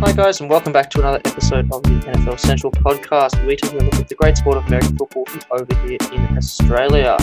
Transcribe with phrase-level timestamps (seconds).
[0.00, 3.34] Hi, guys, and welcome back to another episode of the NFL Central podcast.
[3.46, 6.36] We're taking a look at the great sport of American football from over here in
[6.36, 7.16] Australia.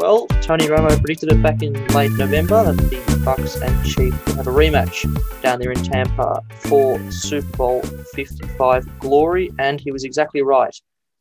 [0.00, 4.34] Well, Tony Romo predicted it back in late November that the Bucs and Chiefs would
[4.34, 5.06] have a rematch
[5.42, 7.82] down there in Tampa for Super Bowl
[8.14, 10.74] 55 glory, and he was exactly right.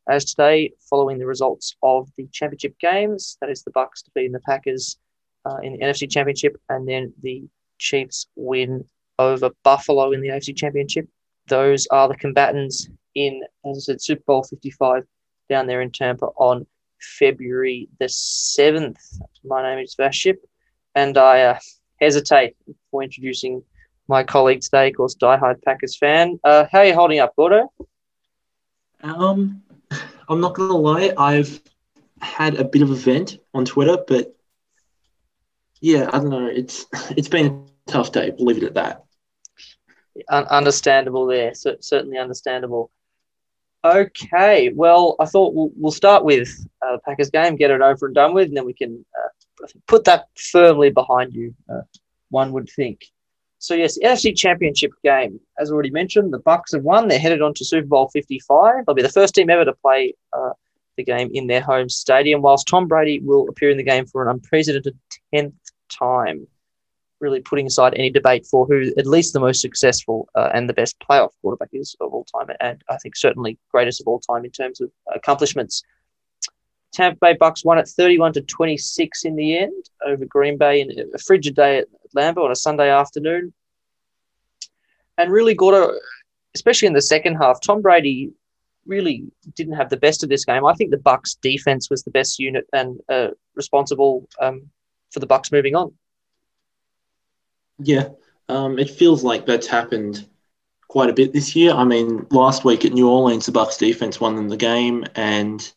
[0.09, 4.39] As today, following the results of the championship games, that is the Bucs defeating the
[4.39, 4.98] Packers
[5.45, 7.43] uh, in the NFC Championship, and then the
[7.78, 8.84] Chiefs win
[9.20, 11.07] over Buffalo in the AFC Championship.
[11.48, 15.04] Those are the combatants in, as I said, Super Bowl 55
[15.50, 16.66] down there in Tampa on
[17.00, 18.98] February the 7th.
[19.43, 20.38] My name is Vaship,
[20.96, 21.60] and I uh,
[22.00, 22.56] hesitate
[22.92, 23.64] for introducing
[24.07, 26.40] my colleague today, of course, diehard Packers fan.
[26.43, 27.71] Uh, how are you holding up, Gordo?
[29.04, 29.62] Um,
[30.28, 31.62] I'm not gonna lie, I've
[32.22, 34.36] had a bit of a vent on Twitter, but
[35.81, 36.48] yeah, I don't know.
[36.48, 38.34] It's it's been a tough day.
[38.38, 39.06] We'll it at that.
[40.30, 42.92] Un- understandable there, certainly understandable.
[43.84, 46.50] Okay, well, I thought we'll, we'll start with
[46.82, 49.68] uh, the Packers game, get it over and done with, and then we can uh,
[49.88, 51.82] put that firmly behind you, uh,
[52.30, 53.06] one would think.
[53.59, 57.08] So, yes, NFC Championship game, as already mentioned, the Bucs have won.
[57.08, 58.86] They're headed on to Super Bowl 55.
[58.86, 60.52] They'll be the first team ever to play uh,
[60.96, 64.22] the game in their home stadium, whilst Tom Brady will appear in the game for
[64.22, 64.98] an unprecedented
[65.34, 65.54] 10th
[65.90, 66.48] time
[67.20, 70.73] really putting aside any debate for who at least the most successful uh, and the
[70.73, 74.46] best playoff quarterback is of all time, and I think certainly greatest of all time
[74.46, 75.84] in terms of accomplishments.
[76.94, 80.92] Tampa Bay Bucs won at 31 to 26 in the end over Green Bay in
[81.14, 83.54] a frigid day at Lambeau on a Sunday afternoon.
[85.18, 86.00] And really got a,
[86.56, 88.31] especially in the second half, Tom Brady
[88.86, 90.66] really didn't have the best of this game.
[90.66, 94.70] I think the Bucs defense was the best unit and uh, responsible um,
[95.12, 95.94] for the Bucs moving on.
[97.80, 98.09] Yeah,
[98.50, 100.28] um, it feels like that's happened
[100.88, 101.74] quite a bit this year.
[101.74, 105.72] I mean, last week at New Orleans, the Bucs defense won them the game, and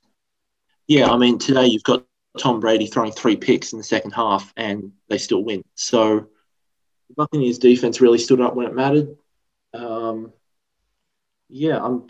[0.86, 2.04] yeah, I mean today you've got
[2.38, 5.62] Tom Brady throwing three picks in the second half, and they still win.
[5.74, 6.28] So
[7.08, 9.16] the Buccaneers defense really stood up when it mattered.
[9.74, 10.32] Um,
[11.48, 12.06] yeah, I'm.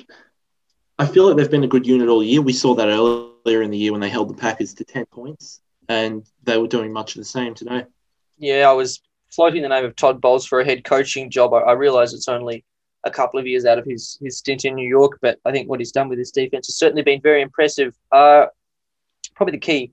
[0.98, 2.42] I feel like they've been a good unit all year.
[2.42, 5.60] We saw that earlier in the year when they held the Packers to ten points,
[5.88, 7.86] and they were doing much of the same today.
[8.36, 11.52] Yeah, I was floating the name of Todd Bowles for a head coaching job.
[11.54, 12.64] I, I realize it's only
[13.04, 15.68] a couple of years out of his, his stint in New York, but I think
[15.68, 17.96] what he's done with his defense has certainly been very impressive.
[18.12, 18.46] Uh,
[19.34, 19.92] probably the key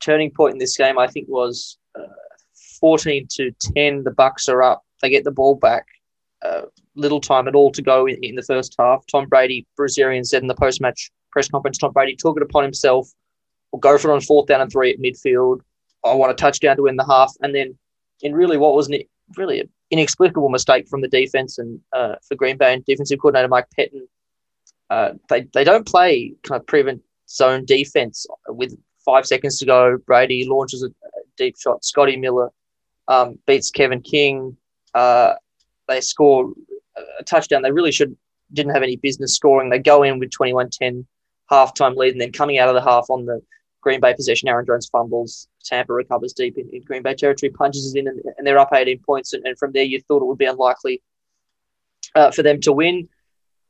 [0.00, 2.06] turning point in this game, I think, was uh,
[2.80, 4.04] 14 to 10.
[4.04, 4.84] The Bucs are up.
[5.00, 5.86] They get the ball back.
[6.42, 6.62] Uh,
[6.94, 9.04] little time at all to go in, in the first half.
[9.06, 9.66] Tom Brady,
[9.98, 13.08] Arians said in the post-match press conference, Tom Brady took it upon himself.
[13.70, 15.60] We'll go for it on fourth down and three at midfield.
[16.04, 17.78] I want a touchdown to win the half, and then
[18.22, 19.00] in really what was an,
[19.36, 23.48] really an inexplicable mistake from the defense and uh, for Green Bay and defensive coordinator
[23.48, 24.08] Mike Pettine.
[24.90, 29.98] Uh, they, they don't play kind of prevent zone defense with five seconds to go.
[30.06, 30.88] Brady launches a,
[31.38, 31.82] deep shot.
[31.82, 32.50] Scotty Miller
[33.08, 34.56] um, beats Kevin King.
[34.94, 35.32] Uh,
[35.88, 36.52] they score
[37.18, 37.62] a touchdown.
[37.62, 38.16] They really should
[38.52, 39.70] didn't have any business scoring.
[39.70, 41.06] They go in with 21-10
[41.50, 43.40] halftime lead and then coming out of the half on the
[43.82, 47.94] Green Bay possession, Aaron Jones fumbles, Tampa recovers deep in, in Green Bay territory, punches
[47.94, 49.32] it in, and, and they're up 18 points.
[49.32, 51.02] And, and, from there, you thought it would be unlikely
[52.14, 53.08] uh, for them to win.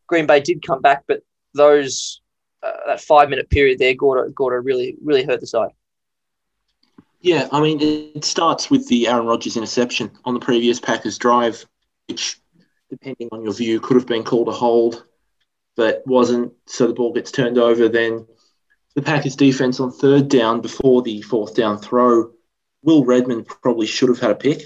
[0.06, 1.22] Green Bay did come back, but
[1.54, 2.20] those
[2.62, 5.70] uh, that five minute period there, Gordo, Gordo really really hurt the side.
[7.20, 11.64] Yeah, I mean, it starts with the Aaron Rodgers interception on the previous Packers drive,
[12.08, 12.40] which,
[12.90, 15.06] depending on your view, could have been called a hold,
[15.76, 16.52] but wasn't.
[16.66, 17.88] So the ball gets turned over.
[17.88, 18.26] Then
[18.94, 22.32] the Packers defense on third down before the fourth down throw,
[22.82, 24.62] Will Redmond probably should have had a pick,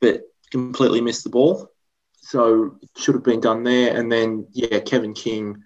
[0.00, 1.70] but completely missed the ball.
[2.12, 3.96] So it should have been done there.
[3.96, 5.62] And then, yeah, Kevin King,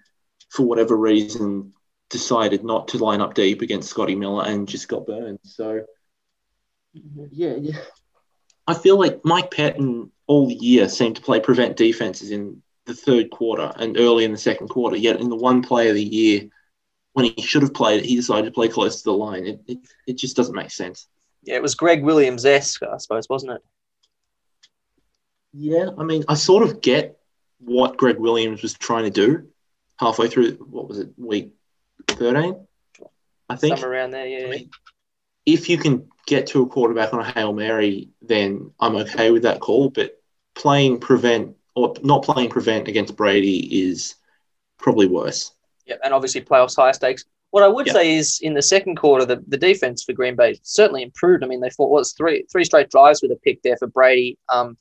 [0.49, 1.73] for whatever reason,
[2.09, 5.39] decided not to line up deep against Scotty Miller and just got burned.
[5.43, 5.85] So,
[6.93, 7.77] yeah, yeah.
[8.67, 13.29] I feel like Mike Pettine all year seemed to play prevent defenses in the third
[13.29, 14.95] quarter and early in the second quarter.
[14.95, 16.49] Yet in the one play of the year
[17.13, 19.45] when he should have played, he decided to play close to the line.
[19.45, 19.77] It, it,
[20.07, 21.07] it just doesn't make sense.
[21.43, 23.61] Yeah, it was Gregg Williams esque, I suppose, wasn't it?
[25.53, 27.19] Yeah, I mean, I sort of get
[27.59, 29.47] what Gregg Williams was trying to do
[29.99, 30.53] halfway through.
[30.53, 31.53] What was it, week
[32.07, 32.65] thirteen?
[33.49, 34.25] I think somewhere around there.
[34.25, 34.47] Yeah.
[34.47, 34.69] I mean,
[35.45, 39.43] if you can get to a quarterback on a hail mary, then I'm okay with
[39.43, 39.89] that call.
[39.89, 40.19] But
[40.55, 44.15] playing prevent or not playing prevent against Brady is
[44.79, 45.51] probably worse.
[45.85, 47.25] Yeah, and obviously playoffs high stakes.
[47.51, 50.59] What I would say is in the second quarter, the, the defense for Green Bay
[50.63, 51.43] certainly improved.
[51.43, 54.39] I mean, they fought was three three straight drives with a pick there for Brady.
[54.49, 54.77] Um,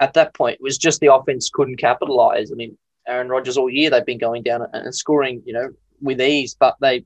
[0.00, 2.50] at that point it was just the offense couldn't capitalize.
[2.52, 2.76] I mean,
[3.06, 5.70] Aaron Rodgers all year they've been going down and scoring, you know,
[6.00, 7.04] with ease, but they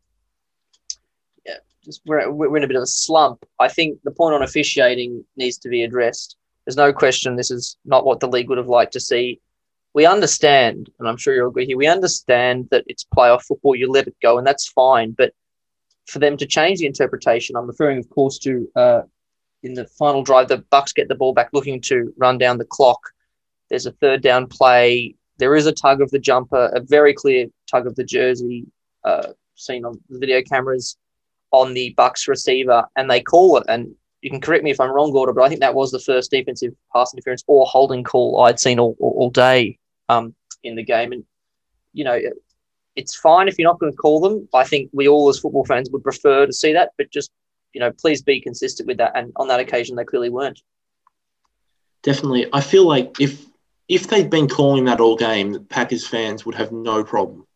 [1.46, 3.44] yeah, just we're, we're in a bit of a slump.
[3.58, 6.36] I think the point on officiating needs to be addressed.
[6.64, 9.40] There's no question this is not what the league would have liked to see.
[9.92, 13.90] We understand, and I'm sure you'll agree here, we understand that it's playoff football, you
[13.90, 15.12] let it go, and that's fine.
[15.16, 15.32] But
[16.06, 19.02] for them to change the interpretation, I'm referring, of course, to uh,
[19.62, 22.64] in the final drive, the Bucs get the ball back looking to run down the
[22.64, 23.00] clock.
[23.68, 25.14] There's a third down play.
[25.38, 28.66] There is a tug of the jumper, a very clear tug of the jersey,
[29.04, 30.96] uh, seen on the video cameras
[31.50, 33.64] on the Bucs receiver, and they call it.
[33.68, 35.98] And you can correct me if I'm wrong, Gordon, but I think that was the
[35.98, 39.79] first defensive pass interference or holding call I'd seen all, all, all day
[40.10, 41.12] um, in the game.
[41.12, 41.24] And,
[41.92, 42.18] you know,
[42.96, 44.48] it's fine if you're not going to call them.
[44.52, 47.30] I think we all as football fans would prefer to see that, but just,
[47.72, 49.12] you know, please be consistent with that.
[49.14, 50.60] And on that occasion, they clearly weren't.
[52.02, 52.46] Definitely.
[52.52, 53.46] I feel like if
[53.88, 57.46] if they'd been calling that all game, the Packers fans would have no problem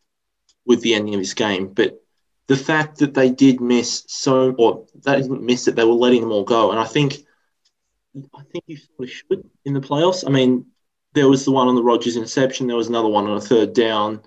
[0.65, 1.67] with the ending of this game.
[1.67, 2.01] But
[2.47, 6.21] the fact that they did miss so, or they didn't miss it, they were letting
[6.21, 6.71] them all go.
[6.71, 7.17] And I think,
[8.15, 10.25] I think you sort of should in the playoffs.
[10.27, 10.65] I mean,
[11.15, 12.67] there was the one on the Rodgers interception.
[12.67, 14.21] There was another one on a third down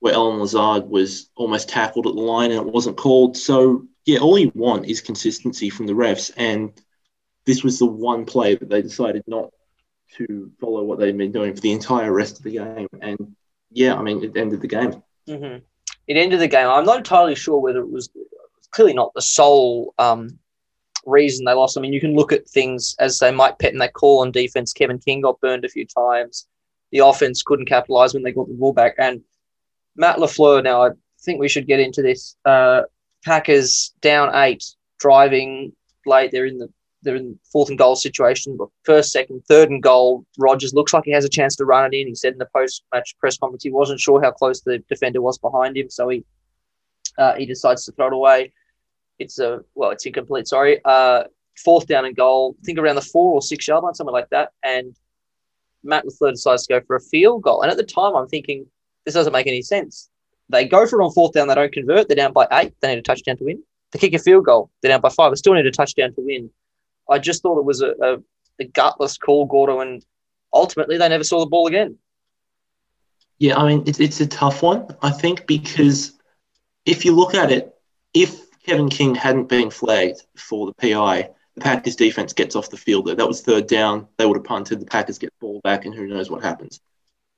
[0.00, 3.36] where Allen Lazard was almost tackled at the line and it wasn't called.
[3.36, 6.72] So yeah, all you want is consistency from the refs, and
[7.46, 9.50] this was the one play that they decided not
[10.16, 12.88] to follow what they'd been doing for the entire rest of the game.
[13.00, 13.36] And
[13.70, 15.02] yeah, I mean, it ended the game.
[15.28, 15.58] Mm-hmm
[16.06, 16.68] it ended the game.
[16.68, 18.10] I'm not entirely sure whether it was
[18.70, 20.38] clearly not the sole um,
[21.06, 21.76] reason they lost.
[21.76, 24.72] I mean, you can look at things as they Mike Pettine, they call on defense.
[24.72, 26.46] Kevin King got burned a few times.
[26.90, 28.94] The offense couldn't capitalize when they got the ball back.
[28.98, 29.22] And
[29.96, 30.90] Matt LaFleur, now I
[31.22, 32.36] think we should get into this.
[32.44, 32.82] Uh,
[33.24, 34.64] Packers down eight,
[34.98, 35.72] driving
[36.06, 36.32] late.
[36.32, 36.68] They're in the
[37.02, 38.56] they're in fourth and goal situation.
[38.84, 40.24] First, second, third and goal.
[40.38, 42.06] Rodgers looks like he has a chance to run it in.
[42.06, 45.38] He said in the post-match press conference he wasn't sure how close the defender was
[45.38, 46.24] behind him, so he
[47.18, 48.52] uh, he decides to throw it away.
[49.18, 50.48] It's a well, it's incomplete.
[50.48, 50.80] Sorry.
[50.84, 51.24] Uh,
[51.64, 52.56] fourth down and goal.
[52.60, 54.50] I think around the four or six yard line, something like that.
[54.64, 54.96] And
[55.84, 57.62] Matt LaFleur decides to go for a field goal.
[57.62, 58.66] And at the time, I'm thinking
[59.04, 60.08] this doesn't make any sense.
[60.48, 61.48] They go for it on fourth down.
[61.48, 62.08] They don't convert.
[62.08, 62.74] They're down by eight.
[62.80, 63.62] They need a touchdown to win.
[63.92, 64.70] They kick a field goal.
[64.80, 65.30] They're down by five.
[65.30, 66.50] They still need a touchdown to win.
[67.10, 68.18] I just thought it was a, a,
[68.60, 70.04] a gutless call, Gordo, and
[70.52, 71.98] ultimately they never saw the ball again.
[73.38, 76.12] Yeah, I mean, it's, it's a tough one, I think, because
[76.86, 77.74] if you look at it,
[78.14, 82.76] if Kevin King hadn't been flagged for the PI, the Packers defense gets off the
[82.76, 83.06] field.
[83.06, 84.08] That was third down.
[84.16, 84.80] They would have punted.
[84.80, 86.80] The Packers get the ball back, and who knows what happens.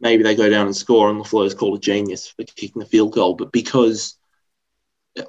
[0.00, 2.86] Maybe they go down and score, and LaFleur is called a genius for kicking the
[2.86, 3.34] field goal.
[3.34, 4.16] But because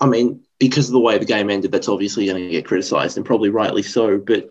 [0.01, 3.17] I mean, because of the way the game ended, that's obviously going to get criticised,
[3.17, 4.17] and probably rightly so.
[4.17, 4.49] But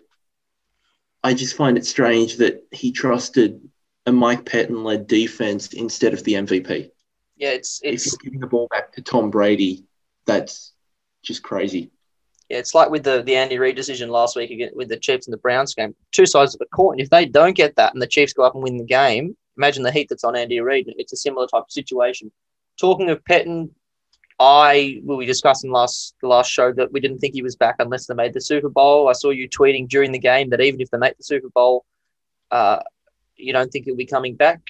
[1.23, 3.61] I just find it strange that he trusted
[4.05, 6.91] a Mike Pettine led defense instead of the MVP.
[7.37, 9.85] Yeah, it's it's if you're giving the ball back to Tom Brady,
[10.25, 10.73] that's
[11.27, 11.91] just crazy.
[12.49, 15.33] Yeah, it's like with the, the Andy Reid decision last week with the Chiefs and
[15.33, 15.95] the Browns game.
[16.11, 18.53] Two sides of the and if they don't get that and the Chiefs go up
[18.53, 20.93] and win the game, imagine the heat that's on Andy Reid.
[20.97, 22.31] It's a similar type of situation.
[22.79, 23.71] Talking of Pettine,
[24.39, 27.75] I we discussed in last the last show that we didn't think he was back
[27.79, 29.07] unless they made the Super Bowl.
[29.07, 31.85] I saw you tweeting during the game that even if they make the Super Bowl,
[32.51, 32.79] uh,
[33.37, 34.61] you don't think he'll be coming back.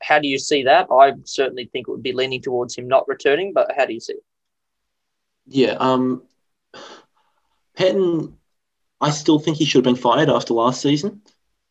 [0.00, 0.86] How do you see that?
[0.90, 4.00] I certainly think it would be leaning towards him not returning, but how do you
[4.00, 4.24] see it?
[5.46, 6.22] Yeah, um,
[7.76, 8.34] Pettine,
[9.00, 11.22] I still think he should have been fired after last season.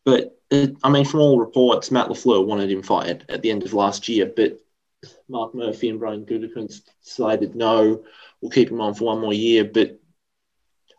[0.04, 3.64] But it, I mean, from all reports, Matt LaFleur wanted him fired at the end
[3.64, 4.30] of last year.
[4.34, 4.58] But
[5.28, 8.04] Mark Murphy and Brian Gutekunst decided no,
[8.40, 9.64] we'll keep him on for one more year.
[9.64, 9.98] But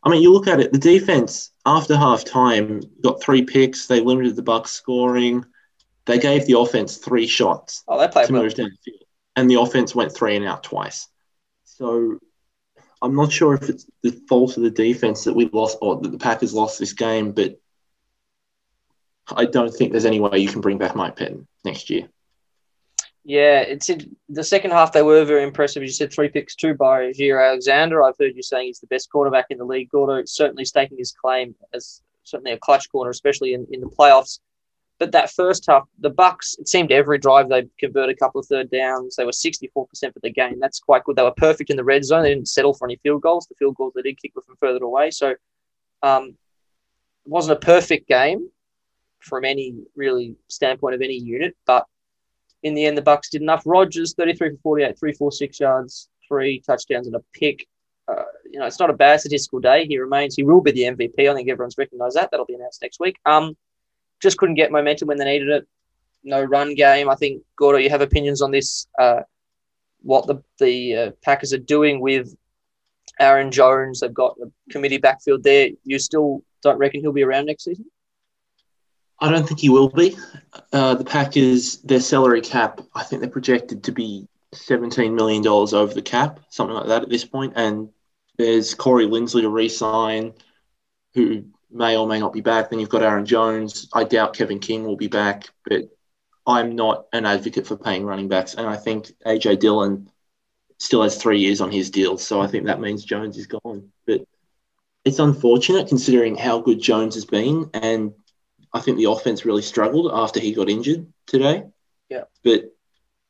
[0.04, 3.88] I mean, you look at it, the defense after half time got three picks.
[3.88, 5.46] They limited the Bucs scoring.
[6.06, 7.84] They gave the offense three shots.
[7.88, 8.44] Oh, they played to well.
[8.44, 9.04] move down the field,
[9.36, 11.08] and the offense went three and out twice.
[11.64, 12.20] So
[13.02, 16.12] I'm not sure if it's the fault of the defense that we lost or that
[16.12, 17.60] the Packers lost this game, but
[19.28, 22.08] I don't think there's any way you can bring back Mike Pettine next year.
[23.24, 24.92] Yeah, it's in the second half.
[24.92, 25.82] They were very impressive.
[25.82, 28.04] You said three picks, two by Jaire Alexander.
[28.04, 29.90] I've heard you saying he's the best quarterback in the league.
[29.90, 34.40] Gordo certainly staking his claim as certainly a clutch corner, especially in, in the playoffs.
[34.98, 38.48] But that first half, the Bucs, it seemed every drive they converted a couple of
[38.48, 39.16] third downs.
[39.16, 39.90] They were 64% for
[40.24, 40.58] the game.
[40.60, 41.18] That's quite good.
[41.18, 42.24] They were perfect in the red zone.
[42.24, 43.46] They didn't settle for any field goals.
[43.48, 45.12] The field goals they did kick were from further away.
[45.12, 45.36] So
[46.02, 46.38] um,
[47.26, 48.50] it wasn't a perfect game
[49.20, 51.86] from any really standpoint of any unit, but
[52.64, 53.64] in the end, the Bucs did enough.
[53.66, 57.68] Rodgers, 33 for 48, 346 yards, three touchdowns and a pick.
[58.08, 59.86] Uh, you know, it's not a bad statistical day.
[59.86, 61.30] He remains, he will be the MVP.
[61.30, 62.32] I think everyone's recognised that.
[62.32, 63.18] That'll be announced next week.
[63.26, 63.56] Um,
[64.22, 65.68] just couldn't get momentum when they needed it.
[66.24, 67.10] No run game.
[67.10, 68.88] I think Gordo, you have opinions on this.
[69.00, 69.22] Uh,
[70.02, 72.36] what the the uh, Packers are doing with
[73.20, 74.00] Aaron Jones.
[74.00, 75.70] They've got a committee backfield there.
[75.84, 77.86] You still don't reckon he'll be around next season?
[79.20, 80.18] I don't think he will be.
[80.74, 85.94] Uh, the Packers, their salary cap, I think they're projected to be $17 million over
[85.94, 87.54] the cap, something like that at this point.
[87.56, 87.90] And
[88.38, 90.34] there's Corey Linsley to re sign,
[91.14, 91.46] who
[91.76, 92.70] may or may not be back.
[92.70, 93.90] Then you've got Aaron Jones.
[93.94, 95.90] I doubt Kevin King will be back, but
[96.48, 98.54] I'm not an advocate for paying running backs.
[98.54, 100.10] And I think AJ Dillon
[100.80, 102.18] still has three years on his deal.
[102.18, 103.90] So I think that means Jones is gone.
[104.08, 104.26] But
[105.04, 107.70] it's unfortunate considering how good Jones has been.
[107.74, 108.14] And
[108.74, 111.66] I think the offense really struggled after he got injured today.
[112.10, 112.24] Yeah.
[112.44, 112.72] But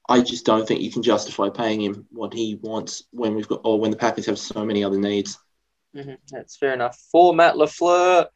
[0.07, 3.61] I just don't think you can justify paying him what he wants when we've got,
[3.63, 5.39] or when the Packers have so many other needs.
[5.95, 6.15] Mm-hmm.
[6.29, 6.99] That's fair enough.
[7.11, 8.27] For Matt LaFleur,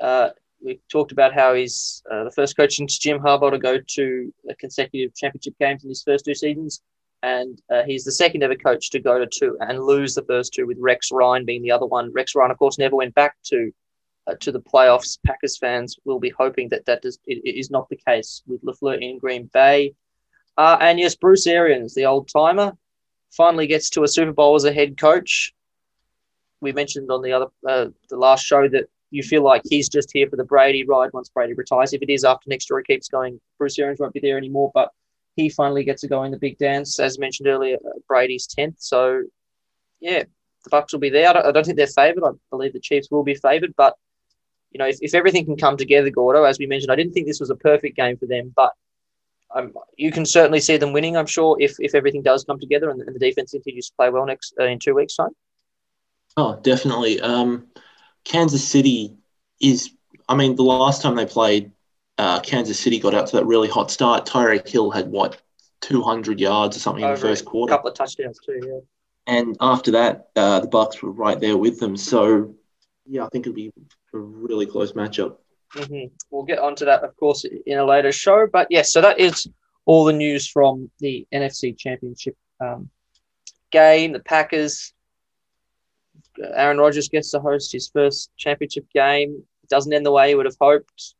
[0.00, 0.30] uh,
[0.62, 4.34] we talked about how he's uh, the first coach since Jim Harbaugh to go to
[4.48, 6.82] a consecutive championship games in his first two seasons
[7.22, 10.54] and uh, he's the second ever coach to go to two and lose the first
[10.54, 12.12] two, with Rex Ryan being the other one.
[12.12, 13.70] Rex Ryan, of course, never went back to
[14.26, 15.18] uh, to the playoffs.
[15.26, 18.62] Packers fans will be hoping that that does, it, it is not the case with
[18.62, 19.94] Lafleur in Green Bay.
[20.56, 22.72] Uh, and yes, Bruce Arians, the old timer,
[23.30, 25.52] finally gets to a Super Bowl as a head coach.
[26.60, 30.10] We mentioned on the other uh, the last show that you feel like he's just
[30.12, 31.92] here for the Brady ride once Brady retires.
[31.92, 33.40] If it is after next year, he keeps going.
[33.58, 34.90] Bruce Arians won't be there anymore, but
[35.36, 37.76] he finally gets to go in the big dance, as mentioned earlier.
[37.76, 39.22] Uh, Brady's tenth, so
[40.00, 40.24] yeah,
[40.64, 41.28] the Bucs will be there.
[41.28, 42.24] I don't, I don't think they're favoured.
[42.24, 43.94] I believe the Chiefs will be favoured, but
[44.70, 47.26] you know, if, if everything can come together, Gordo, as we mentioned, I didn't think
[47.26, 48.72] this was a perfect game for them, but
[49.54, 51.16] um, you can certainly see them winning.
[51.16, 54.10] I'm sure if, if everything does come together and, and the defense continues to play
[54.10, 55.30] well next uh, in two weeks' time.
[56.36, 57.20] Oh, definitely.
[57.20, 57.66] Um,
[58.24, 59.16] Kansas City
[59.60, 59.90] is.
[60.28, 61.72] I mean, the last time they played,
[62.18, 64.26] uh, Kansas City got out to that really hot start.
[64.26, 65.40] Tyreek Hill had what
[65.80, 67.72] 200 yards or something Over in the first quarter.
[67.72, 68.80] A couple of touchdowns too, yeah.
[69.26, 71.96] And after that, uh, the Bucs were right there with them.
[71.96, 72.54] So,
[73.06, 73.72] yeah, I think it'll be
[74.12, 75.36] a really close matchup.
[75.74, 76.14] Mm-hmm.
[76.30, 78.46] We'll get onto that, of course, in a later show.
[78.52, 79.48] But yes, so that is
[79.84, 82.90] all the news from the NFC Championship um,
[83.70, 84.12] game.
[84.12, 84.92] The Packers.
[86.54, 89.42] Aaron Rodgers gets to host his first championship game.
[89.62, 91.14] It doesn't end the way he would have hoped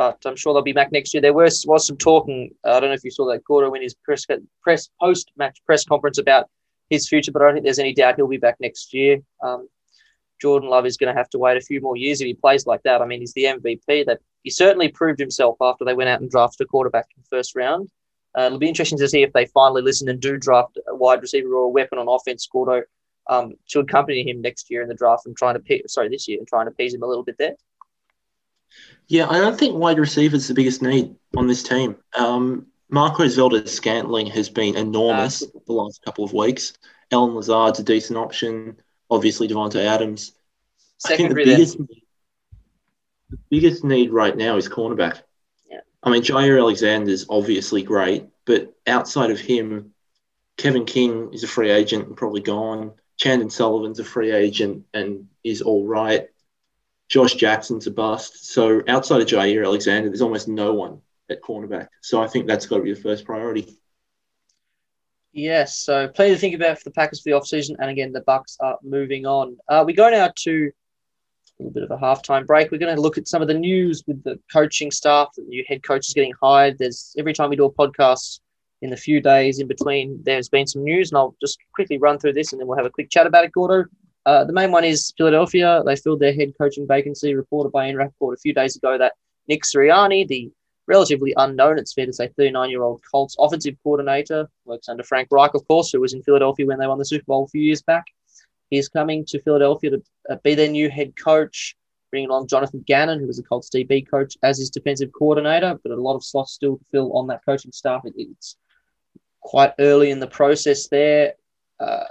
[0.00, 1.20] but I'm sure they'll be back next year.
[1.20, 2.54] There was was some talking.
[2.66, 4.24] Uh, I don't know if you saw that Gordo in his press
[4.62, 6.48] press post match press conference about
[6.88, 9.18] his future, but I don't think there's any doubt he'll be back next year.
[9.42, 9.68] Um,
[10.40, 12.64] Jordan Love is going to have to wait a few more years if he plays
[12.64, 13.02] like that.
[13.02, 14.06] I mean, he's the MVP.
[14.06, 17.36] That he certainly proved himself after they went out and drafted a quarterback in the
[17.36, 17.90] first round.
[18.38, 21.20] Uh, it'll be interesting to see if they finally listen and do draft a wide
[21.20, 22.84] receiver or a weapon on offense, Gordo,
[23.30, 26.38] um, to accompany him next year in the draft and trying to sorry this year
[26.38, 27.54] and trying to appease him a little bit there.
[29.06, 31.96] Yeah, I don't think wide receiver is the biggest need on this team.
[32.18, 36.72] Um, Marquez Valdes-Scantling has been enormous uh, the last couple of weeks.
[37.12, 38.76] Allen Lazard's a decent option.
[39.10, 40.32] Obviously, Davante Adams.
[41.06, 45.22] I think the biggest, the biggest need right now is cornerback.
[45.68, 45.80] Yeah.
[46.02, 49.92] I mean, Jaire Alexander is obviously great, but outside of him,
[50.56, 52.92] Kevin King is a free agent and probably gone.
[53.20, 56.28] Chandon Sullivan's a free agent and is all right.
[57.10, 58.50] Josh Jackson's a bust.
[58.50, 61.88] So outside of Jaire Alexander, there's almost no one at cornerback.
[62.00, 63.76] So I think that's got to be the first priority.
[65.32, 67.76] Yes, so plenty to think about for the Packers for the offseason.
[67.78, 69.58] And again, the Bucs are moving on.
[69.68, 70.70] Uh, we go now to
[71.58, 72.70] a little bit of a halftime break.
[72.70, 75.28] We're going to look at some of the news with the coaching staff.
[75.36, 76.78] The new head coach is getting hired.
[76.78, 78.40] There's every time we do a podcast
[78.82, 82.18] in the few days in between, there's been some news, and I'll just quickly run
[82.18, 83.88] through this, and then we'll have a quick chat about it, Gordo.
[84.26, 85.82] Uh, the main one is Philadelphia.
[85.84, 89.14] They filled their head coaching vacancy, reported by Ian Rapoport a few days ago that
[89.48, 90.50] Nick Sirianni, the
[90.86, 95.28] relatively unknown, it's fair to say, 39 year old Colts offensive coordinator, works under Frank
[95.30, 97.62] Reich, of course, who was in Philadelphia when they won the Super Bowl a few
[97.62, 98.04] years back.
[98.70, 101.76] He's coming to Philadelphia to uh, be their new head coach,
[102.10, 105.92] bringing along Jonathan Gannon, who was a Colts DB coach, as his defensive coordinator, but
[105.92, 108.02] a lot of slots still to fill on that coaching staff.
[108.04, 108.56] It, it's
[109.40, 111.34] quite early in the process there.
[111.78, 112.04] Uh,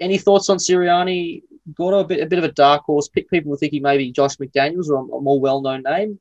[0.00, 1.42] any thoughts on Sirianni?
[1.74, 3.08] Got a bit, a bit of a dark horse.
[3.08, 6.20] Pick people were thinking maybe Josh McDaniels or a, more well-known name.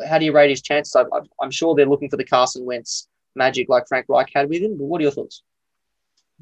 [0.00, 0.96] Uh, how do you rate his chances?
[0.96, 1.04] I,
[1.40, 4.78] I'm sure they're looking for the Carson Wentz magic like Frank Reich had with him.
[4.78, 5.42] But what are your thoughts?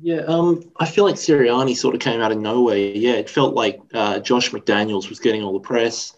[0.01, 2.79] Yeah, um, I feel like Sirianni sort of came out of nowhere.
[2.79, 6.15] Yeah, it felt like uh, Josh McDaniels was getting all the press.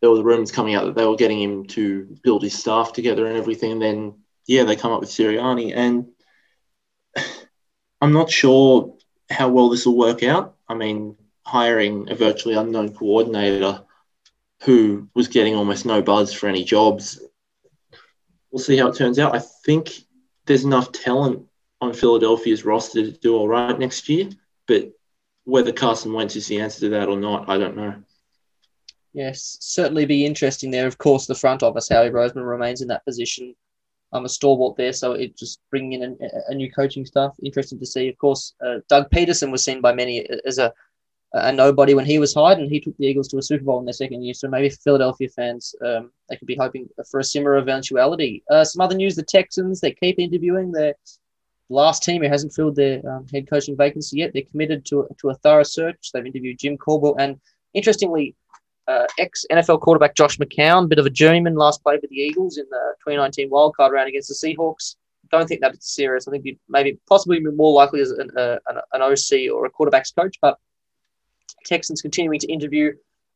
[0.00, 2.92] There were the rumors coming out that they were getting him to build his staff
[2.92, 3.72] together and everything.
[3.72, 5.74] And then, yeah, they come up with Sirianni.
[5.74, 6.10] And
[8.04, 8.94] I'm not sure
[9.30, 10.56] how well this will work out.
[10.68, 13.82] I mean, hiring a virtually unknown coordinator
[14.62, 17.18] who was getting almost no buzz for any jobs.
[18.50, 19.34] We'll see how it turns out.
[19.34, 19.90] I think
[20.44, 21.46] there's enough talent
[21.80, 24.28] on Philadelphia's roster to do all right next year,
[24.66, 24.92] but
[25.44, 27.94] whether Carson Wentz is the answer to that or not, I don't know.
[29.14, 30.86] Yes, certainly be interesting there.
[30.86, 33.54] Of course, the front office, Howie Roseman remains in that position.
[34.14, 37.34] I'm a stalwart there, so it just bringing in a, a new coaching staff.
[37.42, 38.08] Interesting to see.
[38.08, 40.72] Of course, uh, Doug Pederson was seen by many as a
[41.34, 43.80] a nobody when he was hired, and he took the Eagles to a Super Bowl
[43.80, 44.34] in their second year.
[44.34, 48.44] So maybe Philadelphia fans um, they could be hoping for a similar eventuality.
[48.48, 50.94] Uh, some other news: the Texans they keep interviewing their
[51.70, 54.32] last team who hasn't filled their um, head coaching vacancy yet.
[54.32, 56.12] They're committed to to a thorough search.
[56.12, 57.40] They've interviewed Jim Caldwell, and
[57.74, 58.36] interestingly,
[58.88, 62.58] uh, ex NFL quarterback Josh McCown, bit of a journeyman, last played for the Eagles
[62.58, 64.96] in the 2019 wildcard round against the Seahawks.
[65.30, 66.28] Don't think that's serious.
[66.28, 69.70] I think you maybe possibly more likely as an, uh, an, an OC or a
[69.70, 70.58] quarterbacks coach, but
[71.64, 72.92] Texans continuing to interview.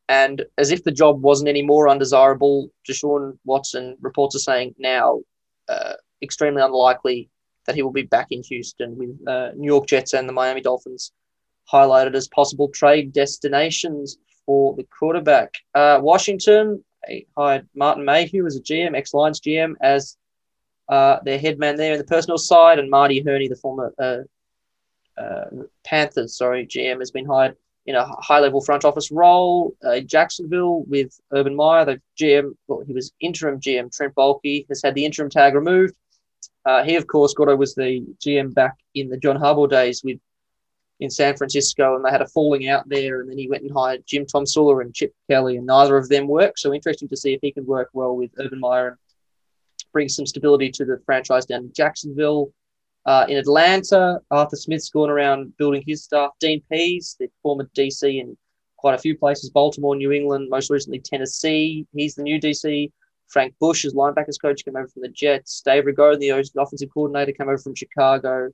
[0.07, 5.19] And as if the job wasn't any more undesirable, Deshaun Watson reports are saying now
[5.67, 7.29] uh, extremely unlikely
[7.65, 10.61] that he will be back in Houston with uh, New York Jets and the Miami
[10.61, 11.11] Dolphins
[11.71, 14.17] highlighted as possible trade destinations
[14.49, 15.53] for the quarterback.
[15.75, 16.83] Uh, Washington
[17.37, 20.17] hired Martin Mayhew as a GM, ex Lions GM, as
[20.89, 24.21] uh, their head man there in the personal side, and Marty Hurney, the former uh,
[25.21, 25.45] uh
[25.85, 29.75] Panthers, sorry, GM, has been hired in a high level front office role.
[29.83, 33.95] Uh, Jacksonville with Urban Meyer, the GM, well, he was interim GM.
[33.95, 35.93] Trent Baalke has had the interim tag removed.
[36.65, 40.19] Uh, he, of course, Gordo was the GM back in the John Harbaugh days with
[40.99, 43.21] in San Francisco, and they had a falling out there.
[43.21, 46.27] And then he went and hired Jim Tomsula and Chip Kelly, and neither of them
[46.27, 46.59] worked.
[46.59, 48.97] So interesting to see if he can work well with Urban Meyer and
[49.93, 52.53] bring some stability to the franchise down in Jacksonville.
[53.05, 56.31] Uh, in Atlanta, Arthur Smith's gone around building his staff.
[56.39, 58.37] Dean Pees, the former DC in
[58.77, 61.87] quite a few places, Baltimore, New England, most recently Tennessee.
[61.93, 62.91] He's the new DC.
[63.27, 65.61] Frank Bush, as linebackers coach, came over from the Jets.
[65.63, 68.49] Dave Ragone, the offensive coordinator, came over from Chicago.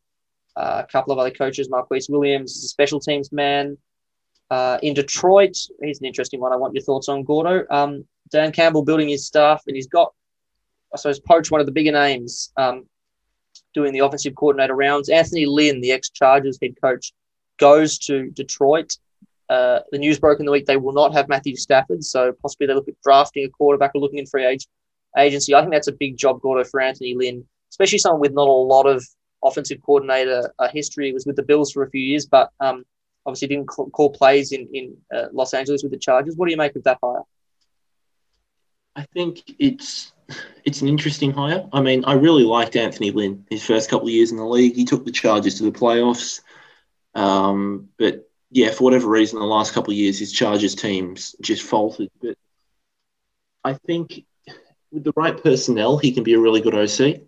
[0.56, 3.78] Uh, a couple of other coaches, Marquice Williams is a special teams man.
[4.50, 6.54] Uh, in Detroit, he's an interesting one.
[6.54, 7.66] I want your thoughts on Gordo.
[7.70, 10.14] Um, Dan Campbell building his staff, and he's got,
[10.94, 12.86] I suppose, poached one of the bigger names um,
[13.74, 15.10] doing the offensive coordinator rounds.
[15.10, 17.14] Anthony Lynn, the ex Chargers head coach,
[17.58, 18.98] goes to Detroit.
[19.50, 22.68] Uh, the news broke in the week they will not have Matthew Stafford, so possibly
[22.68, 24.68] they look at drafting a quarterback or looking in free age,
[25.18, 25.54] agency.
[25.54, 28.52] I think that's a big job, Gordo, for Anthony Lynn, especially someone with not a
[28.52, 29.06] lot of
[29.46, 31.14] offensive coordinator uh, history.
[31.14, 32.86] Was with the Bills for a few years, but um,
[33.26, 36.36] obviously didn't call, call plays in in uh, Los Angeles with the Chargers.
[36.36, 37.24] What do you make of that hire?
[38.96, 40.14] I think it's
[40.64, 41.68] it's an interesting hire.
[41.72, 44.76] I mean, I really liked Anthony Lynn his first couple of years in the league.
[44.76, 46.42] He took the Chargers to the playoffs,
[47.14, 51.64] um, but yeah, for whatever reason, the last couple of years his Chargers teams just
[51.64, 52.10] faltered.
[52.22, 52.38] But
[53.64, 54.26] I think
[54.92, 57.22] with the right personnel, he can be a really good OC.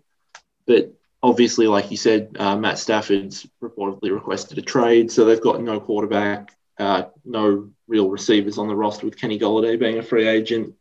[0.66, 5.62] But obviously, like you said, uh, Matt Stafford's reportedly requested a trade, so they've got
[5.62, 10.26] no quarterback, uh, no real receivers on the roster with Kenny Golladay being a free
[10.26, 10.74] agent.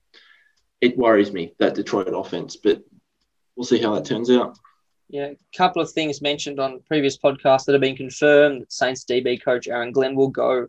[0.81, 2.83] It worries me that Detroit offense, but
[3.55, 4.57] we'll see how that turns out.
[5.09, 8.65] Yeah, a couple of things mentioned on previous podcasts that have been confirmed.
[8.69, 10.67] Saints DB coach Aaron Glenn will go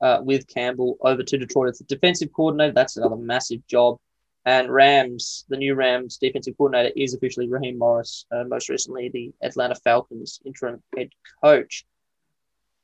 [0.00, 2.72] uh, with Campbell over to Detroit as the defensive coordinator.
[2.72, 3.98] That's another massive job.
[4.46, 9.32] And Rams, the new Rams defensive coordinator is officially Raheem Morris, uh, most recently the
[9.42, 11.10] Atlanta Falcons interim head
[11.42, 11.84] coach.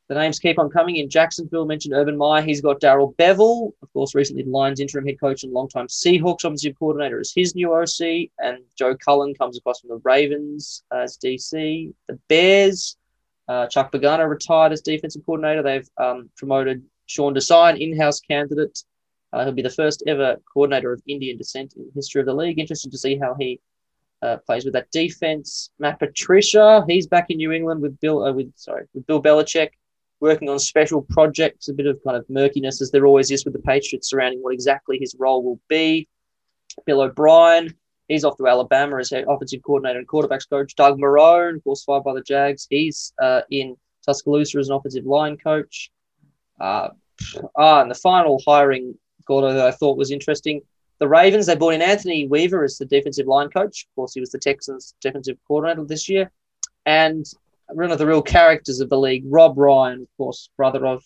[0.09, 0.97] The names keep on coming.
[0.97, 2.43] In Jacksonville, mentioned Urban Meyer.
[2.43, 6.45] He's got Darrell Bevell, of course, recently the Lions interim head coach and longtime Seahawks
[6.45, 8.31] offensive coordinator as his new OC.
[8.39, 11.93] And Joe Cullen comes across from the Ravens as DC.
[12.07, 12.97] The Bears,
[13.49, 15.63] uh, Chuck Pagano retired as defensive coordinator.
[15.63, 18.85] They've um, promoted Sean Desai, an in-house candidate
[19.33, 22.35] uh, he'll be the first ever coordinator of Indian descent in the history of the
[22.35, 22.59] league.
[22.59, 23.61] Interesting to see how he
[24.23, 25.71] uh, plays with that defense.
[25.79, 28.25] Matt Patricia, he's back in New England with Bill.
[28.25, 29.71] Uh, with sorry, with Bill Belichick,
[30.21, 31.69] working on special projects.
[31.69, 34.55] A bit of kind of murkiness, as there always is with the Patriots, surrounding what
[34.55, 36.09] exactly his role will be.
[36.85, 37.75] Bill O'Brien,
[38.09, 40.75] he's off to Alabama as offensive coordinator and quarterbacks coach.
[40.77, 42.67] Doug Marrone, of course, fired by the Jags.
[42.69, 45.91] He's uh, in Tuscaloosa as an offensive line coach.
[46.61, 46.89] Uh,
[47.57, 48.95] ah, and the final hiring
[49.27, 50.63] Gordo that I thought was interesting.
[50.99, 53.87] The Ravens, they brought in Anthony Weaver as the defensive line coach.
[53.91, 56.31] Of course, he was the Texans' defensive coordinator this year.
[56.87, 57.27] And
[57.69, 61.05] one of the real characters of the league, Rob Ryan, of course, brother of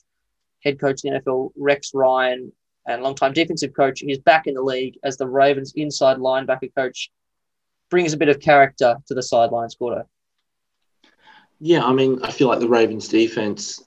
[0.62, 2.52] head coach of the NFL, Rex Ryan,
[2.86, 4.00] and longtime defensive coach.
[4.00, 7.10] He's back in the league as the Ravens' inside linebacker coach.
[7.88, 10.04] Brings a bit of character to the sidelines, Gordo.
[11.58, 13.82] Yeah, I mean, I feel like the Ravens' defense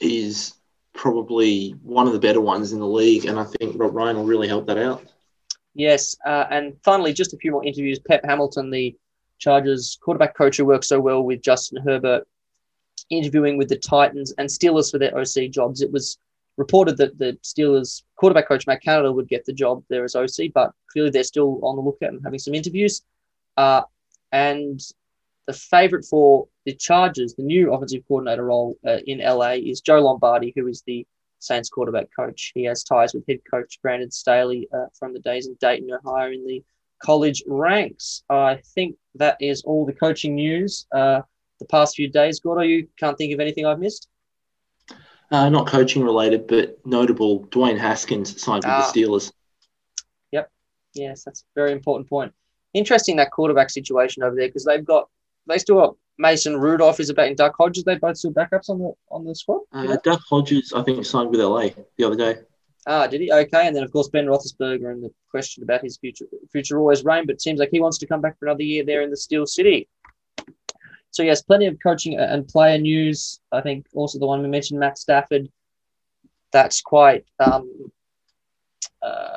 [0.00, 0.54] is
[0.96, 4.24] probably one of the better ones in the league, and I think Rob Ryan will
[4.24, 5.04] really help that out.
[5.74, 7.98] Yes, uh, and finally, just a few more interviews.
[7.98, 8.96] Pep Hamilton, the
[9.38, 12.26] Chargers quarterback coach who works so well with Justin Herbert,
[13.10, 15.82] interviewing with the Titans and Steelers for their OC jobs.
[15.82, 16.18] It was
[16.56, 20.52] reported that the Steelers quarterback coach Matt Canada would get the job there as OC,
[20.54, 23.02] but clearly they're still on the lookout and having some interviews.
[23.58, 23.82] Uh,
[24.32, 24.80] and
[25.46, 30.00] the favorite for the Chargers, the new offensive coordinator role uh, in LA, is Joe
[30.00, 31.06] Lombardi, who is the
[31.38, 32.50] Saints quarterback coach.
[32.54, 36.32] He has ties with head coach Brandon Staley uh, from the days in Dayton, Ohio,
[36.32, 36.62] in the
[37.02, 38.24] college ranks.
[38.28, 41.22] I think that is all the coaching news uh,
[41.60, 42.40] the past few days.
[42.40, 44.08] Gordo, you can't think of anything I've missed?
[45.30, 47.46] Uh, not coaching related, but notable.
[47.46, 48.90] Dwayne Haskins signed with ah.
[48.92, 49.32] the Steelers.
[50.32, 50.50] Yep.
[50.94, 52.32] Yes, that's a very important point.
[52.74, 55.08] Interesting that quarterback situation over there because they've got
[55.48, 57.84] they still got Mason Rudolph is about in Duck Hodges.
[57.84, 59.60] They both still backups on the on the squad.
[59.72, 62.36] Uh, Duck Hodges, I think, signed with LA the other day.
[62.86, 63.32] Ah, did he?
[63.32, 67.04] Okay, and then of course Ben Roethlisberger and the question about his future future always
[67.04, 69.10] reign, but it seems like he wants to come back for another year there in
[69.10, 69.88] the Steel City.
[71.10, 73.40] So yes, plenty of coaching and player news.
[73.50, 75.48] I think also the one we mentioned, Matt Stafford.
[76.52, 77.90] That's quite um,
[79.02, 79.36] uh,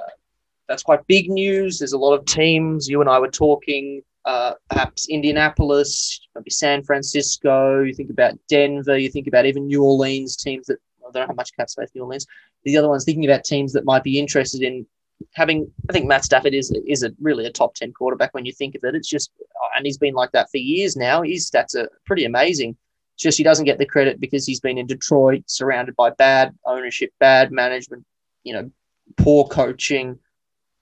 [0.68, 1.80] that's quite big news.
[1.80, 2.88] There's a lot of teams.
[2.88, 4.04] You and I were talking.
[4.30, 7.82] Uh, perhaps Indianapolis, maybe San Francisco.
[7.82, 8.96] You think about Denver.
[8.96, 11.90] You think about even New Orleans teams that I don't have much cap space.
[11.96, 12.28] New Orleans.
[12.64, 14.86] The other ones thinking about teams that might be interested in
[15.34, 18.54] having, I think Matt Stafford is is a, really a top ten quarterback when you
[18.54, 18.94] think of it.
[18.94, 19.32] It's just,
[19.76, 21.24] and he's been like that for years now.
[21.24, 22.78] His stats are pretty amazing.
[23.16, 26.56] It's just he doesn't get the credit because he's been in Detroit, surrounded by bad
[26.66, 28.06] ownership, bad management,
[28.44, 28.70] you know,
[29.18, 30.20] poor coaching,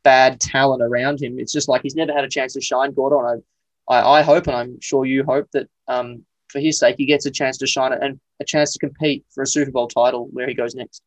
[0.04, 1.40] bad talent around him.
[1.40, 2.94] It's just like he's never had a chance to shine.
[2.94, 3.44] Gordon,
[3.90, 7.06] I, I, I hope, and I'm sure you hope that um, for his sake, he
[7.06, 10.30] gets a chance to shine and a chance to compete for a Super Bowl title
[10.32, 11.02] where he goes next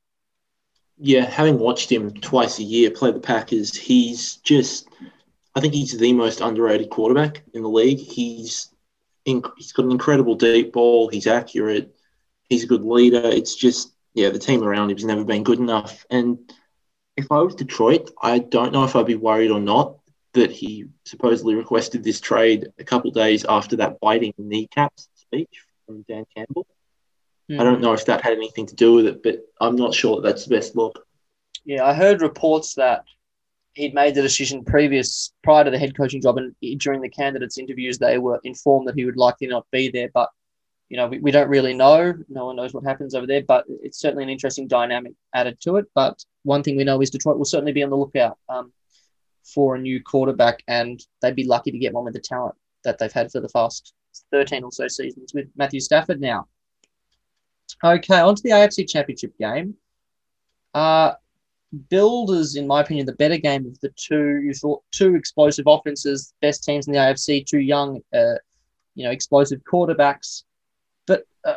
[1.03, 4.87] yeah, having watched him twice a year play the Packers, he's just,
[5.55, 7.99] I think he's the most underrated quarterback in the league.
[7.99, 8.69] He's
[9.25, 11.09] in, he's got an incredible deep ball.
[11.09, 11.95] He's accurate.
[12.51, 13.23] He's a good leader.
[13.25, 16.05] It's just, yeah, the team around him has never been good enough.
[16.11, 16.53] And
[17.21, 19.97] if I was Detroit, I don't know if I'd be worried or not
[20.33, 26.03] that he supposedly requested this trade a couple days after that biting kneecaps speech from
[26.03, 26.67] Dan Campbell.
[27.51, 27.61] Mm.
[27.61, 30.17] I don't know if that had anything to do with it, but I'm not sure
[30.17, 31.05] that that's the best look.
[31.65, 33.05] Yeah, I heard reports that
[33.75, 37.59] he'd made the decision previous prior to the head coaching job, and during the candidates'
[37.59, 40.11] interviews, they were informed that he would likely not be there.
[40.15, 40.31] But
[40.91, 42.13] you know, we, we don't really know.
[42.29, 45.77] No one knows what happens over there, but it's certainly an interesting dynamic added to
[45.77, 45.87] it.
[45.95, 48.73] But one thing we know is Detroit will certainly be on the lookout um,
[49.45, 52.99] for a new quarterback, and they'd be lucky to get one with the talent that
[52.99, 53.95] they've had for the past
[54.33, 56.49] 13 or so seasons with Matthew Stafford now.
[57.85, 59.77] Okay, on to the AFC Championship game.
[60.75, 61.13] Uh,
[61.89, 64.41] Builders, in my opinion, the better game of the two.
[64.43, 68.35] You thought two explosive offenses, best teams in the AFC, two young, uh,
[68.97, 70.43] you know, explosive quarterbacks.
[71.11, 71.55] But uh,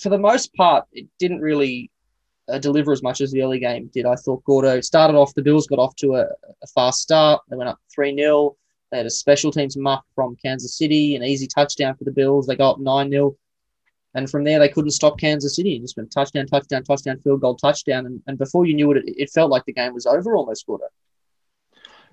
[0.00, 1.90] for the most part, it didn't really
[2.48, 4.06] uh, deliver as much as the early game did.
[4.06, 7.42] I thought Gordo started off, the Bills got off to a, a fast start.
[7.50, 8.56] They went up 3 0.
[8.90, 12.46] They had a special teams muck from Kansas City, an easy touchdown for the Bills.
[12.46, 13.36] They got up 9 0.
[14.14, 15.76] And from there, they couldn't stop Kansas City.
[15.76, 18.06] It just went touchdown, touchdown, touchdown, field goal, touchdown.
[18.06, 20.64] And, and before you knew it, it, it felt like the game was over almost,
[20.66, 20.86] Gordo.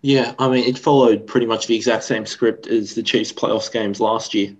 [0.01, 3.71] Yeah, I mean, it followed pretty much the exact same script as the Chiefs' playoffs
[3.71, 4.57] games last year.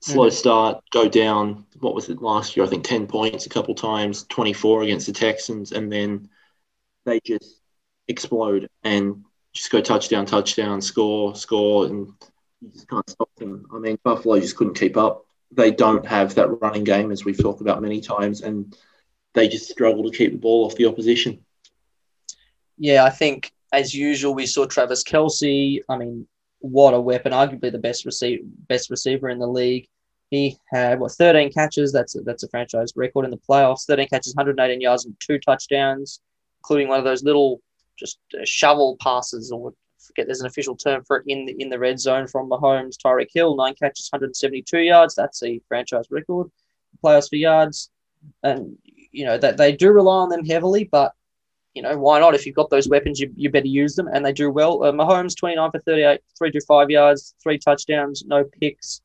[0.00, 0.34] Slow mm-hmm.
[0.34, 1.66] start, go down.
[1.80, 2.64] What was it last year?
[2.64, 5.72] I think 10 points a couple times, 24 against the Texans.
[5.72, 6.28] And then
[7.04, 7.60] they just
[8.06, 11.86] explode and just go touchdown, touchdown, score, score.
[11.86, 12.12] And
[12.60, 13.66] you just can't stop them.
[13.74, 17.38] I mean, Buffalo just couldn't keep up they don't have that running game, as we've
[17.38, 18.76] talked about many times, and
[19.34, 21.44] they just struggle to keep the ball off the opposition.
[22.76, 25.80] Yeah, I think as usual we saw Travis Kelce.
[25.88, 26.26] I mean,
[26.60, 27.32] what a weapon!
[27.32, 29.88] Arguably the best receiver, best receiver in the league.
[30.30, 31.92] He had what 13 catches.
[31.92, 33.86] That's a, that's a franchise record in the playoffs.
[33.86, 36.20] 13 catches, 118 yards, and two touchdowns,
[36.60, 37.62] including one of those little
[37.98, 39.72] just uh, shovel passes or
[40.08, 42.96] forget there's an official term for it in the, in the red zone from Mahomes.
[42.96, 45.14] Tyreek Hill, nine catches, 172 yards.
[45.14, 46.48] That's a franchise record.
[47.04, 47.90] Playoffs for yards.
[48.42, 48.76] And,
[49.12, 51.12] you know, that they do rely on them heavily, but,
[51.78, 52.34] you know, why not?
[52.34, 54.08] If you've got those weapons, you, you better use them.
[54.12, 54.82] And they do well.
[54.82, 59.00] Uh, Mahomes, 29 for 38, three to five yards, three touchdowns, no picks.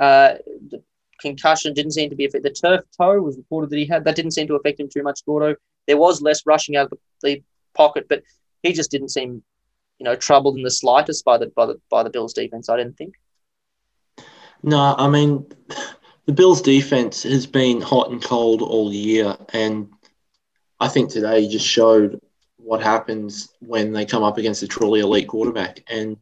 [0.00, 0.36] Uh,
[0.70, 0.82] the
[1.20, 2.54] concussion didn't seem to be affected.
[2.54, 4.06] The turf toe was reported that he had.
[4.06, 5.56] That didn't seem to affect him too much, Gordo.
[5.86, 7.42] There was less rushing out of the, the
[7.74, 8.22] pocket, but
[8.62, 9.42] he just didn't seem
[9.98, 12.70] you know, troubled in the slightest by the by the by the Bills defense.
[12.70, 13.16] I didn't think.
[14.62, 15.46] No, I mean,
[16.24, 19.90] the Bills defense has been hot and cold all year, and
[20.80, 22.20] I think today just showed
[22.56, 25.82] what happens when they come up against a truly elite quarterback.
[25.88, 26.16] And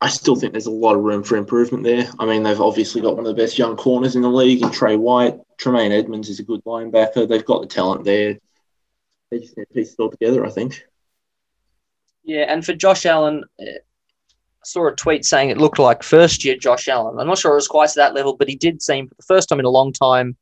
[0.00, 2.10] I still think there's a lot of room for improvement there.
[2.18, 4.70] I mean, they've obviously got one of the best young corners in the league in
[4.70, 5.38] Tre White.
[5.56, 7.26] Tremaine Edmunds is a good linebacker.
[7.26, 8.38] They've got the talent there.
[9.30, 10.84] They just need to piece it all together, I think.
[12.22, 16.44] Yeah, and for Josh Allen, uh, I saw a tweet saying it looked like first
[16.44, 17.18] year Josh Allen.
[17.18, 19.22] I'm not sure it was quite to that level, but he did seem for the
[19.22, 20.36] first time in a long time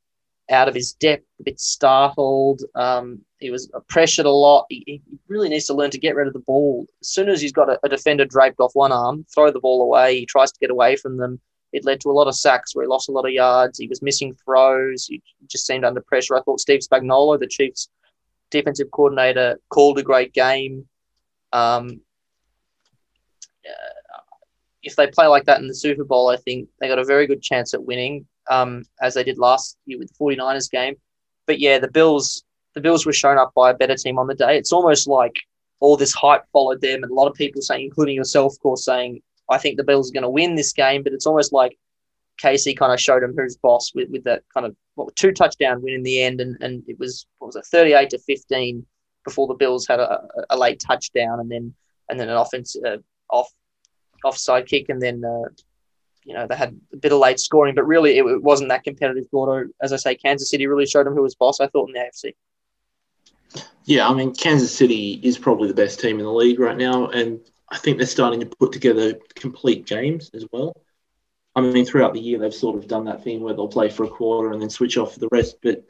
[0.52, 2.62] out of his depth, a bit startled.
[2.74, 4.66] Um, he was pressured a lot.
[4.68, 6.86] He, he, really needs to learn to get rid of the ball.
[7.00, 9.82] As soon as he's got a, a, defender draped off one arm, throw the ball
[9.82, 10.18] away.
[10.20, 11.40] He tries to get away from them.
[11.72, 13.78] It led to a lot of sacks where he lost a lot of yards.
[13.78, 15.06] He was missing throws.
[15.06, 16.36] He just seemed under pressure.
[16.36, 17.88] I thought Steve Spagnuolo, the Chiefs'
[18.50, 20.86] defensive coordinator, called a great game.
[21.52, 22.02] Um,
[23.66, 24.20] uh,
[24.82, 27.26] if they play like that in the Super Bowl, I think they got a very
[27.26, 30.94] good chance at winning um, as they did last year with the 49ers game.
[31.46, 34.34] But yeah, the Bills the Bills were shown up by a better team on the
[34.34, 34.56] day.
[34.56, 35.34] It's almost like
[35.80, 38.84] all this hype followed them, and a lot of people saying, including yourself, of course,
[38.84, 41.02] saying, I think the Bills are going to win this game.
[41.02, 41.76] But it's almost like
[42.42, 44.76] KC kind of showed them who's boss with, with that kind of
[45.16, 48.18] two touchdown win in the end, and, and it was what was it, 38 to
[48.18, 48.86] 15
[49.24, 51.74] before the Bills had a, a late touchdown, and then
[52.08, 52.98] and then an offense uh,
[53.30, 53.50] off
[54.24, 55.48] offside kick, and then uh,
[56.24, 58.84] you know, they had a bit of late scoring, but really it, it wasn't that
[58.84, 59.30] competitive.
[59.30, 61.60] Gordo, as I say, Kansas City really showed them who was boss.
[61.60, 62.34] I thought in the AFC.
[63.84, 67.08] Yeah, I mean, Kansas City is probably the best team in the league right now,
[67.08, 70.74] and I think they're starting to put together complete games as well.
[71.54, 74.04] I mean, throughout the year, they've sort of done that thing where they'll play for
[74.04, 75.56] a quarter and then switch off for the rest.
[75.62, 75.84] But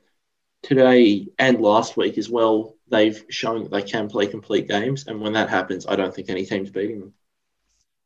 [0.63, 5.07] today and last week as well, they've shown that they can play complete games.
[5.07, 7.15] And when that happens, I don't think any team's beating them.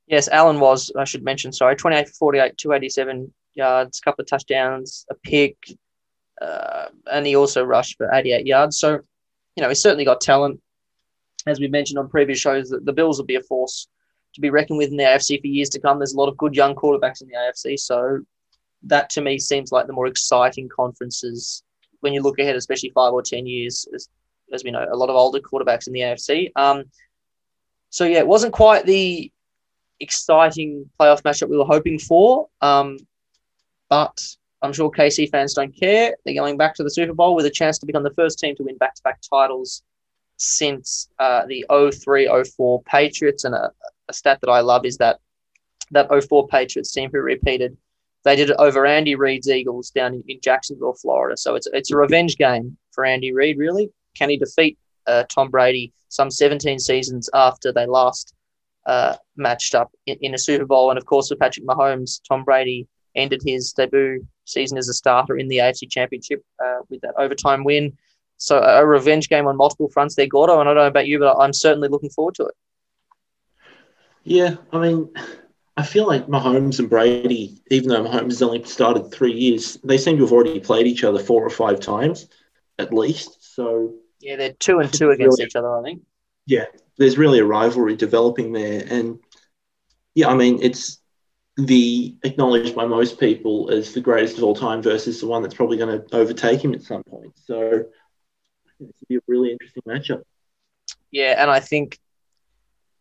[0.07, 5.05] Yes, Allen was, I should mention, sorry, 28 for 48, 287 yards, couple of touchdowns,
[5.11, 5.57] a pick,
[6.41, 8.79] uh, and he also rushed for 88 yards.
[8.79, 9.01] So,
[9.57, 10.61] you know, he's certainly got talent.
[11.47, 13.89] As we mentioned on previous shows, that the Bills will be a force
[14.35, 15.99] to be reckoned with in the AFC for years to come.
[15.99, 17.79] There's a lot of good young quarterbacks in the AFC.
[17.79, 18.21] So
[18.83, 21.63] that to me seems like the more exciting conferences
[22.01, 23.87] when you look ahead, especially five or 10 years.
[23.95, 24.09] As,
[24.53, 26.51] as we know, a lot of older quarterbacks in the AFC.
[26.55, 26.85] Um,
[27.91, 29.33] so, yeah, it wasn't quite the
[30.01, 32.49] exciting playoff matchup we were hoping for.
[32.61, 32.99] Um,
[33.89, 34.21] but
[34.63, 36.15] I'm sure KC fans don't care.
[36.25, 38.57] They're going back to the Super Bowl with a chance to become the first team
[38.57, 39.83] to win back to back titles
[40.39, 43.45] since uh, the 03 04 Patriots.
[43.45, 43.71] And a,
[44.09, 45.21] a, stat that I love is that
[45.93, 47.77] that 04 Patriots team who repeated,
[48.25, 51.37] they did it over Andy Reid's Eagles down in, in Jacksonville, Florida.
[51.37, 53.91] So it's, it's a revenge game for Andy Reid, really.
[54.15, 58.35] Can he defeat uh, Tom Brady some 17 seasons after they last
[58.87, 60.91] uh, matched up in, in, a Super Bowl.
[60.91, 65.37] And of course, with Patrick Mahomes, Tom Brady ended his debut season as a starter
[65.37, 67.97] in the AFC Championship uh, with that overtime win.
[68.39, 70.61] So a revenge game on multiple fronts there, Gordo.
[70.61, 72.55] And I don't know about you, but I'm certainly looking forward to it.
[74.25, 75.09] Yeah, I mean,
[75.77, 79.99] I feel like Mahomes and Brady, even though Mahomes has only started three years, they
[79.99, 82.29] seem to have already played each other four or five times
[82.79, 83.55] at least.
[83.55, 86.03] So yeah, they're two and two against really, each other, I think.
[86.47, 88.87] Yeah, there's really a rivalry developing there.
[88.89, 89.19] And
[90.15, 91.01] yeah, I mean, it's
[91.57, 95.55] the acknowledged by most people as the greatest of all time versus the one that's
[95.55, 97.33] probably going to overtake him at some point.
[97.45, 97.85] So
[98.81, 100.23] it's be a really interesting matchup.
[101.11, 101.99] Yeah, and I think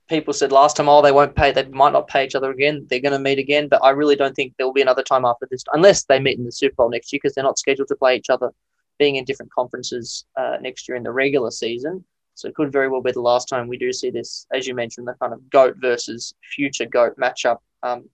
[0.07, 2.85] people said last time, oh, they won't pay, they might not pay each other again.
[2.89, 5.25] They're going to meet again, but I really don't think there will be another time
[5.25, 7.87] after this, unless they meet in the Super Bowl next year, because they're not scheduled
[7.89, 8.51] to play each other,
[8.99, 12.05] being in different conferences uh, next year in the regular season.
[12.35, 14.75] So it could very well be the last time we do see this, as you
[14.75, 18.09] mentioned, the kind of GOAT versus future GOAT matchup um,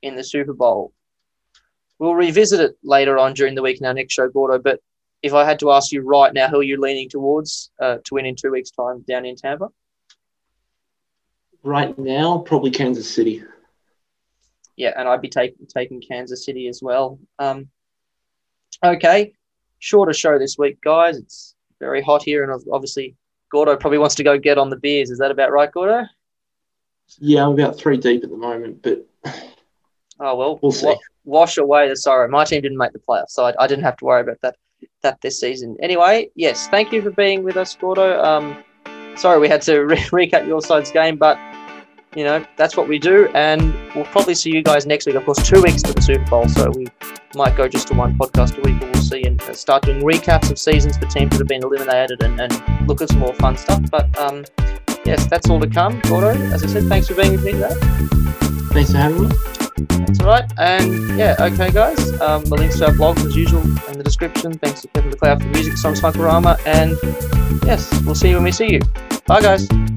[0.00, 0.92] in the Super Bowl.
[1.98, 4.58] We'll revisit it later on during the week in our next show, Gordo.
[4.58, 4.80] But
[5.22, 8.14] if I had to ask you right now, who are you leaning towards uh, to
[8.14, 9.68] win in two weeks' time down in Tampa?
[11.62, 13.42] Right now, probably Kansas City.
[14.76, 17.18] Yeah, and I'd be taking taking Kansas City as well.
[17.38, 17.68] Um,
[18.82, 19.34] okay,
[19.78, 21.18] shorter show this week, guys.
[21.18, 23.16] It's very hot here, and obviously
[23.50, 25.10] Gordo probably wants to go get on the beers.
[25.10, 26.06] Is that about right, Gordo?
[27.18, 29.04] Yeah, I'm about three deep at the moment, but
[30.20, 30.94] oh well, we'll see.
[31.24, 32.28] wash away the sorrow.
[32.28, 34.56] My team didn't make the playoffs, so I, I, didn't have to worry about that
[35.02, 35.76] that this season.
[35.82, 38.22] Anyway, yes, thank you for being with us, Gordo.
[38.22, 38.62] Um,
[39.16, 41.36] sorry we had to re- recap your side's game, but
[42.14, 43.28] you know, that's what we do.
[43.34, 45.14] And we'll probably see you guys next week.
[45.14, 46.88] Of course, two weeks to the Super Bowl, so we
[47.34, 50.50] might go just to one podcast a week, but we'll see and start doing recaps
[50.50, 53.56] of seasons for teams that have been eliminated and, and look at some more fun
[53.56, 53.82] stuff.
[53.90, 54.44] But um,
[55.04, 56.00] yes, that's all to come.
[56.00, 57.74] Gordo, as I said, thanks for being with me today.
[58.72, 59.34] Thanks for having me.
[59.88, 60.50] That's all right.
[60.58, 62.20] And yeah, okay, guys.
[62.20, 64.52] Um, the links to our blog, as usual, in the description.
[64.58, 66.58] Thanks to Kevin MacLeod for the music, songs Funkorama.
[66.66, 66.98] And
[67.64, 68.80] yes, we'll see you when we see you.
[69.26, 69.68] Bye, guys.